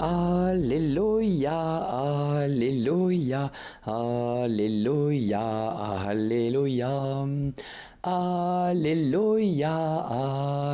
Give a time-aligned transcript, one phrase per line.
[0.00, 1.58] Alléluia,
[2.38, 3.50] Alléluia,
[3.84, 5.40] Alléluia,
[6.06, 7.26] Alléluia.
[8.04, 9.74] Alléluia,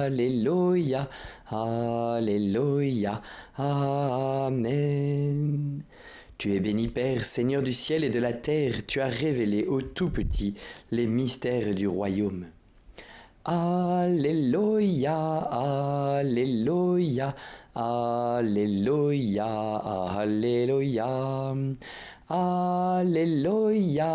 [0.02, 1.08] Alléluia,
[1.46, 3.22] Alléluia,
[3.56, 4.92] Amen.
[6.36, 9.80] Tu es béni Père, Seigneur du ciel et de la terre, tu as révélé aux
[9.80, 10.54] tout petits
[10.90, 12.44] les mystères du royaume.
[13.46, 15.36] Alléluia,
[16.18, 17.34] Alléluia,
[17.74, 19.46] Alléluia,
[20.18, 21.54] Alléluia.
[22.26, 24.06] Alléluia,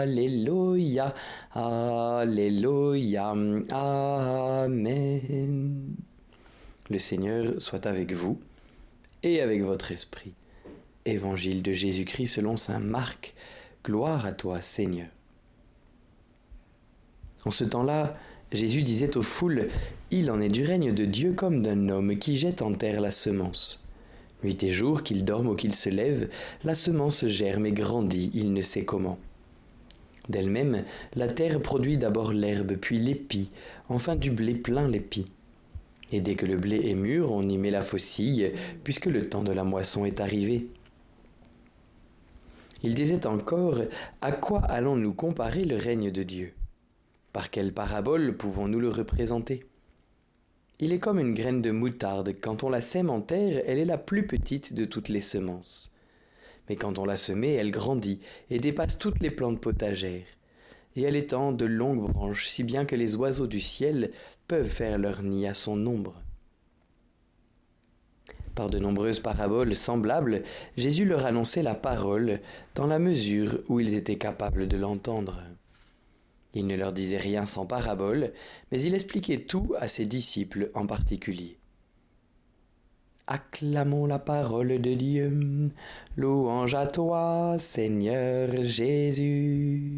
[0.00, 1.14] Alléluia,
[1.54, 3.30] Alléluia,
[3.70, 5.96] Amen.
[6.90, 8.38] Le Seigneur soit avec vous
[9.22, 10.34] et avec votre esprit.
[11.06, 13.34] Évangile de Jésus-Christ selon Saint Marc.
[13.82, 15.06] Gloire à toi, Seigneur.
[17.48, 18.14] En ce temps-là,
[18.52, 19.68] Jésus disait aux foules,
[20.10, 23.10] Il en est du règne de Dieu comme d'un homme qui jette en terre la
[23.10, 23.88] semence.
[24.44, 26.28] Nuit et jour, qu'il dorme ou qu'il se lève,
[26.62, 29.18] la semence germe et grandit, il ne sait comment.
[30.28, 30.84] D'elle-même,
[31.16, 33.50] la terre produit d'abord l'herbe, puis l'épi,
[33.88, 35.24] enfin du blé plein l'épi.
[36.12, 38.52] Et dès que le blé est mûr, on y met la faucille,
[38.84, 40.66] puisque le temps de la moisson est arrivé.
[42.82, 43.80] Il disait encore,
[44.20, 46.52] À quoi allons-nous comparer le règne de Dieu?
[47.32, 49.64] Par quelle parabole pouvons-nous le représenter?
[50.80, 52.34] Il est comme une graine de moutarde.
[52.40, 55.92] Quand on la sème en terre, elle est la plus petite de toutes les semences.
[56.68, 58.20] Mais quand on l'a semée, elle grandit
[58.50, 60.26] et dépasse toutes les plantes potagères.
[60.96, 64.12] Et elle étend de longues branches, si bien que les oiseaux du ciel
[64.46, 66.22] peuvent faire leur nid à son ombre.
[68.54, 70.42] Par de nombreuses paraboles semblables,
[70.76, 72.40] Jésus leur annonçait la parole
[72.74, 75.42] dans la mesure où ils étaient capables de l'entendre.
[76.58, 78.32] Il ne leur disait rien sans parabole,
[78.72, 81.56] mais il expliquait tout à ses disciples en particulier.
[83.28, 85.38] Acclamons la parole de Dieu,
[86.16, 89.97] louange à toi, Seigneur Jésus.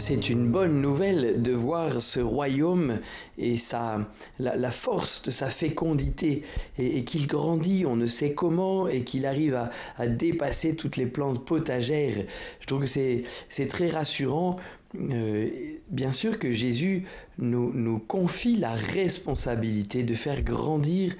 [0.00, 2.98] C'est une bonne nouvelle de voir ce royaume
[3.38, 6.42] et sa, la, force de sa fécondité
[6.78, 11.44] et, qu'il grandit, on ne sait comment, et qu'il arrive à, dépasser toutes les plantes
[11.44, 12.24] potagères.
[12.60, 14.56] Je trouve que c'est très rassurant.
[14.96, 15.48] Euh,
[15.88, 17.04] bien sûr que Jésus
[17.38, 21.14] nous, nous, confie la responsabilité de faire grandir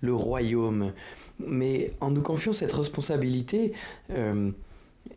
[0.00, 0.92] le royaume,
[1.40, 3.72] mais en nous confiant cette responsabilité,
[4.10, 4.52] euh,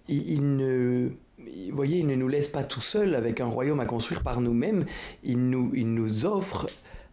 [0.07, 3.85] il ne vous voyez, il ne nous laisse pas tout seuls avec un royaume à
[3.85, 4.85] construire par nous-mêmes.
[5.23, 6.67] Il nous, il nous offre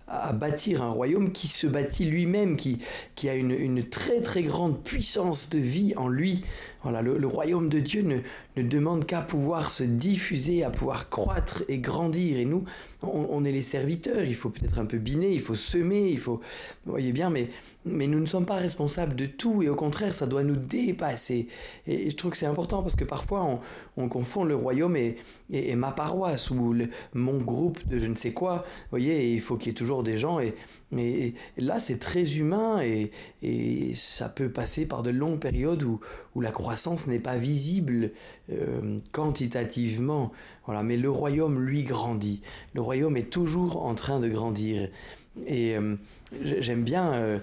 [0.08, 2.78] à bâtir un royaume qui se bâtit lui-même, qui,
[3.16, 6.44] qui a une, une, très très grande puissance de vie en lui.
[6.82, 8.18] Voilà, le, royaume de Dieu ne,
[8.56, 12.36] ne demande qu'à pouvoir se diffuser, à pouvoir croître et grandir.
[12.38, 12.64] Et nous,
[13.02, 14.22] on, est les serviteurs.
[14.22, 16.40] Il faut peut-être un peu biner, il faut semer, il faut,
[16.84, 17.50] voyez bien, mais,
[17.84, 19.64] mais nous ne sommes pas responsables de tout.
[19.64, 21.48] Et au contraire, ça doit nous dépasser.
[21.88, 23.58] Et, je trouve que c'est important parce que parfois on,
[23.96, 25.16] on confond le royaume et,
[25.50, 26.76] et, ma paroisse ou
[27.14, 28.64] mon groupe de je ne sais quoi.
[28.90, 30.40] Voyez, il faut qu'il y ait toujours des gens.
[30.40, 30.54] Et,
[30.96, 33.10] et là, c'est très humain et,
[33.94, 36.00] ça peut passer par de longues périodes où,
[36.34, 38.10] où la croissance n'est pas visible
[38.50, 40.32] euh, quantitativement.
[40.66, 42.42] Voilà, mais le royaume, lui, grandit.
[42.74, 44.88] Le royaume est toujours en train de grandir.
[45.46, 45.96] Et euh,
[46.42, 47.38] j'aime bien euh,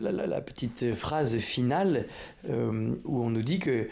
[0.00, 2.06] la, petite phrase finale
[2.48, 3.88] où on nous dit que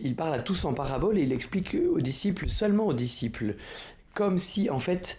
[0.00, 3.56] il parle à tous en parabole et il explique aux disciples, seulement aux disciples,
[4.14, 5.18] comme si en fait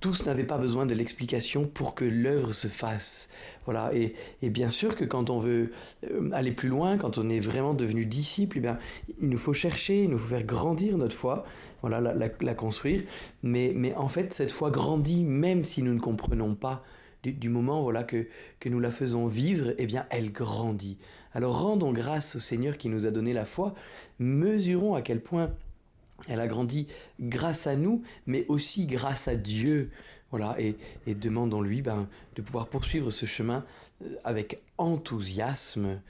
[0.00, 3.30] tous n'avaient pas besoin de l'explication pour que l'œuvre se fasse.
[3.64, 3.90] Voilà.
[3.94, 4.14] Et,
[4.50, 5.72] bien sûr que quand on veut
[6.04, 8.78] euh, aller plus loin, quand on est vraiment devenu disciple, eh bien,
[9.20, 11.44] il nous faut chercher, il nous faut faire grandir notre foi,
[11.82, 13.02] voilà, la, construire.
[13.42, 16.84] Mais, mais en fait, cette foi grandit même si nous ne comprenons pas.
[17.24, 18.28] Du, moment voilà que,
[18.60, 20.98] que nous la faisons vivre, eh bien elle grandit.
[21.34, 23.74] Alors rendons grâce au Seigneur qui nous a donné la foi,
[24.20, 25.50] mesurons à quel point
[26.26, 26.88] elle a grandi
[27.20, 29.90] grâce à nous, mais aussi grâce à Dieu.
[30.30, 30.76] Voilà, et,
[31.06, 33.64] demandons-lui ben, de pouvoir poursuivre ce chemin
[34.04, 36.00] euh, avec enthousiasme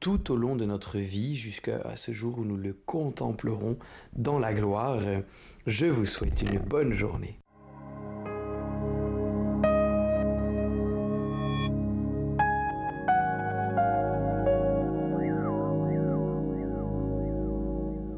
[0.00, 3.78] tout au long de notre vie jusqu'à ce jour où nous le contemplerons
[4.14, 5.00] dans la gloire.
[5.66, 7.38] Je vous souhaite une bonne journée.